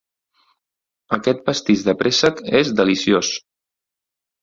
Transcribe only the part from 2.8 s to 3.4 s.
deliciós.